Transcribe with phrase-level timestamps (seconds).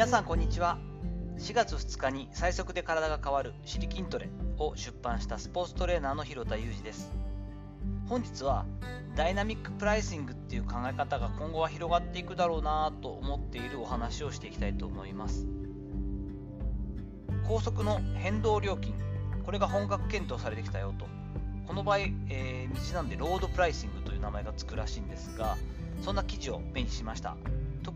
[0.00, 0.78] 皆さんこんにちは。
[1.36, 7.10] 4月2日に最速で体が変わる「シリ筋トレ」を出版したスポーツトレーナーの広田裕二です。
[8.08, 8.64] 本日は
[9.14, 15.46] ダイナミックプライシングっていう考え方が今後は広がっていくだろうなと思っているお話をしていきたいと思います。
[17.46, 18.94] 高速の変動料金
[19.44, 21.04] これが本格検討されてきたよと。
[21.66, 21.98] この場合、
[22.30, 25.58] えー、道なんでロードプライシングという名前がつくらしいんですが
[26.00, 27.36] そんな記事を目にしました。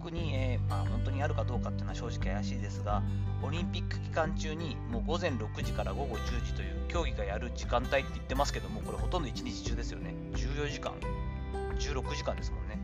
[0.05, 3.03] 特に、えー、まあ、本当にあるかどうかっていうのは正直怪しいですが、
[3.43, 10.15] オリンピック期間中にもう午前6時から午後10時という競技がやる時間帯って言ってますけども、これほとんど1日中ですよね。
[10.35, 10.93] 14時間、
[11.79, 12.79] 16時間ですもんね。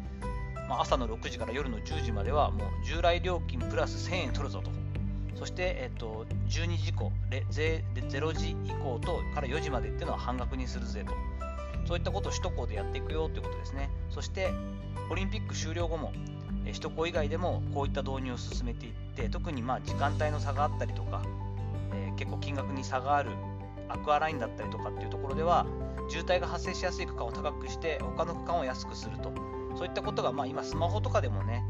[0.66, 4.70] まあ、朝の6時から夜の10時まではもう従来料金プラス1000円取るぞと。
[5.34, 11.12] そして、えっと、12時以降、0時以降とから4時までっていうのは半額にするぜと。
[11.86, 13.90] そういったことを首都高でやっていくよということですね。
[14.08, 14.50] そして、
[15.10, 16.12] オリンピック終了後も、
[16.72, 21.22] 首都高以外でもこういった導入を進めていって特にまあ時間帯の差があったりとか、
[21.94, 23.30] えー、結構金額に差がある
[23.88, 25.66] アクアラインだったりとかっていうところでは
[26.08, 29.32] 渋滞が発生しやすい区間を高くして他の区間を安くすると
[29.76, 31.64] そういったことがまあ今スマホとかでもね、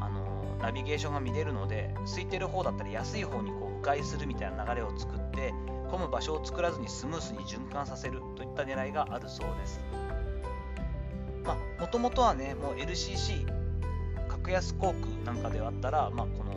[0.00, 5.52] あのー、ナビゲーションが見れるので空いてる方だったり安い方にこう迂回するみたいな流れを作って
[5.90, 9.80] 混む場所を作らずにスムースに循環させるといった狙いがあるそうです。
[11.78, 13.53] もともとはねもう LCC
[14.44, 16.54] 格安航空なんかであったら、まあ、この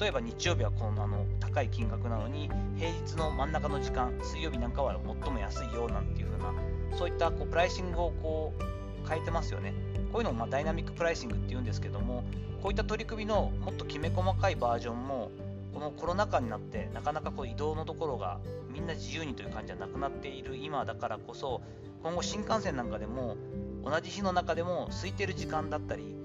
[0.00, 6.54] 例えば日曜日はこのあの高い金額なのに平日の真ん中の時間水曜日なんかは最も安いよなんていう風な
[6.96, 9.74] そういったこうプライシングをこう変えてますよね。
[10.12, 12.24] こういうのをまダイナミックプライシングっていうんですけども
[12.62, 15.30] こういった取り組みのもっときめ細かいバージョンも
[15.74, 18.38] このコロナ禍になってなかなかこう移動のところが
[18.72, 21.60] みんな自由にという感じじゃなくなっている今だからこそ
[22.02, 23.36] 今後新幹線なんかでも
[23.84, 26.16] 同じ日の中でも空いてる時間だったり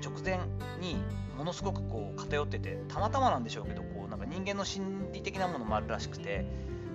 [0.00, 0.38] 直前
[0.80, 0.96] に
[1.36, 6.44] ものすごくこう偏っててたまたまなんでしょうけどこうなんか人間の心理的なものもあるらしくて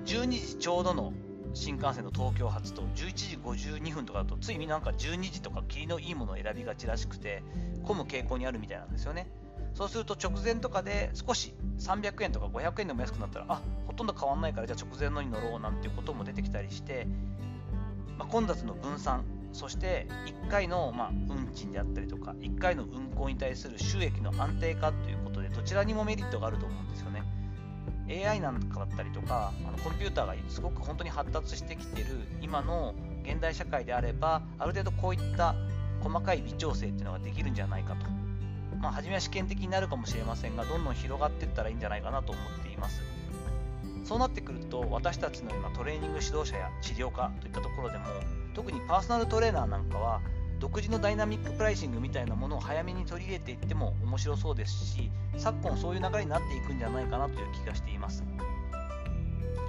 [0.05, 1.13] 12時ちょうどの
[1.55, 7.43] 新幹線の東京発と11時52分とかだとついになんか12時とか霧のいいものを選びがちらしくて
[7.83, 9.29] 混む傾向にあるみたいなんですよね。
[9.73, 17.07] そうすると直前とかで少し300円とか500円でも安くなったらあほとんど変わんないからじゃあ直前のに乗ろうなんていうことも出てきたりして、
[18.17, 20.05] まあ、混雑の分散そして
[20.43, 27.23] 1回の、ま、運賃であったりとか1回の運行に対する収益の安定化ということでどちらにもメリットがあると思うんですよね。
[28.09, 35.55] AI なんかだったりとかあのコンピューターがすごく本当に発達してきている今の現代社会であればある程度こういった
[36.01, 38.05] 細かい微調整っていうのができるんじゃないかと。
[38.77, 43.01] まあ初めは試験的になるかもしれませんがどんどん広がっていったらいいんじゃないかなと思っています。
[44.03, 48.05] そうなってくると私たちのようなトレーニング指導者や治療家といったところでも
[48.55, 50.21] 特にパーソナルトレーナーなんかは
[50.59, 58.23] 独自のダイナミックプライシングみたいなものを早めに取り入れていっても面白そうですし昨今そういう流れになっていくんじゃないかなという気がしています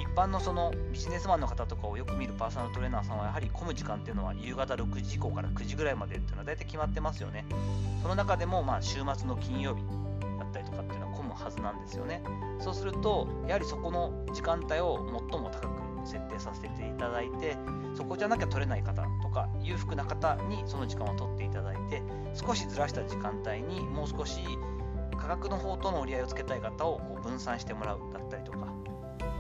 [0.00, 7.44] 一般のそのビジネスマンの方とかをよく見るパーソナルトレーナーさんはやはり混む時間っていうのは夕方6時以降から9時ぐらいまでっていうのは大体決まってますよね。
[8.00, 9.82] その中でもまあ週末の金曜日
[10.38, 12.22] だったりとかっていうのは混むはずなんですよね。
[12.60, 17.56] そうするとやはりそこの時間帯を最も高く設定させていただいて
[17.94, 22.02] そこじゃなきゃ取れない方とか裕福な方にその時間を取っていただいて
[22.34, 24.40] 少しずらした時間帯にもう少し
[25.18, 28.66] 価格の方との折り合いをつけたい方をこう分散してもらうだったりとか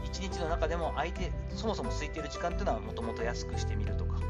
[0.04, 4.20] 1日の中でも相手そもそも空いている時間っていうのはもともと安くしてみるとか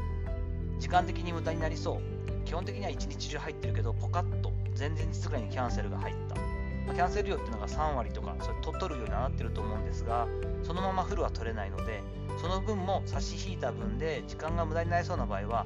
[0.79, 2.17] 時間的に無駄になりそう。
[2.47, 6.56] 基本的には1日中入ってるけどポカッと前々日ぐらいにキャンセルが入った。
[6.87, 10.27] まあ、キャンセル料っていうのが3割とかそれ取取るようになってると思うんですが
[10.63, 12.01] そのままフルは取れないので
[12.41, 15.65] その分も差し引いた分で時間が無駄になりそうな場合は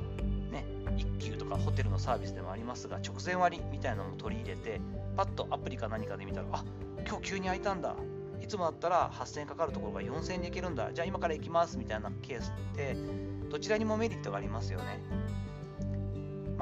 [0.51, 0.65] ね
[0.97, 4.81] 一休とかホテルのサービスでもありますが直前割みたいなのも取り入れて
[5.15, 6.65] パッとアプリか何かで見たらあ
[7.07, 7.95] 今日急に空いたんだ。
[8.41, 10.91] いつもだったら8000円かかるところが4000円で行けるんだ。
[10.93, 12.97] じゃあ今から行きますみたいなケースって
[13.49, 14.99] どちらにもメリットがありますよね。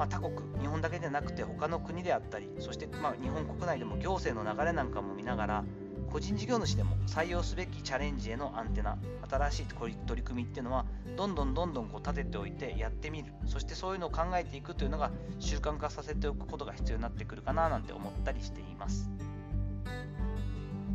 [0.00, 5.64] まあ、他国、日本だけでなくて他の国であったり、そしてま日本国内でも行政の流れなんかも見ながら、
[6.10, 8.96] 個人事業主でも採用すべきチャレンジへのアンテナ、
[9.28, 10.86] 新しい取り組みっていうのは、
[11.18, 19.10] どんどんどんどんこう立てておいてやってみる、そしてそういうのを考えていくというのが習慣化させておくことが必要になってくるかななんて思ったりしています。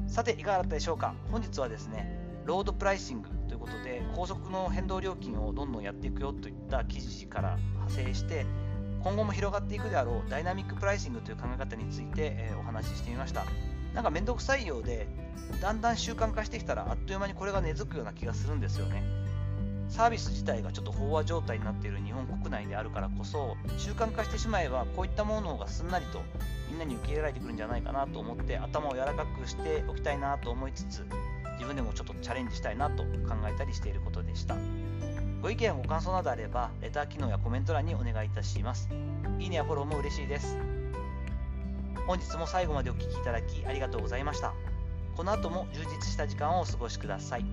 [0.08, 2.10] さて、いかがだったでしょうか本日はですね、
[2.46, 8.48] ロードプライシングということで、高速の変動料金をどんどんやっていくよといった記事から派生して、
[9.06, 13.46] 今後も広がっていくであろうダイナミックプライシングという考え方について、え、お話ししてみました。
[13.94, 15.08] なんかめんどくさいようで
[15.62, 19.04] だんだん習慣化してきたらあっという間にこれが根付くような気がするんですよね。
[19.90, 26.24] サービス自体がちょっと飽和状態になっている日本国内であるからこそ習慣化してしまえばこういったものの方がすんなりと
[26.72, 31.06] みんなに受け入れられてくるんじゃないかなと思って頭を柔らかくしておきたいなと思いつつ
[31.54, 34.56] 自分でもちょっとチャレンジしたいなと考えたりしていることでした。
[35.46, 38.90] ご意見やご感想などあればレター機能やコメント欄にお願いいたします。
[39.38, 40.58] いいねやフォローも嬉しいです。
[42.08, 44.56] 本日も最後までお聴きいただきありがとうございました。
[45.16, 47.46] この後も充実した時間をお過ごしください。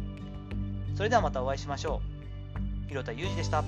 [0.96, 2.00] それではまたお会いしましょ
[2.86, 2.88] う。
[2.88, 3.62] 広田裕二でした。